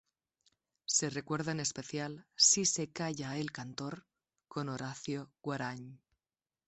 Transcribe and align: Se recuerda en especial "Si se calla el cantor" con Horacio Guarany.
Se 0.87 1.11
recuerda 1.11 1.51
en 1.51 1.59
especial 1.59 2.25
"Si 2.35 2.65
se 2.65 2.91
calla 2.91 3.37
el 3.37 3.51
cantor" 3.51 4.07
con 4.47 4.67
Horacio 4.67 5.29
Guarany. 5.43 6.01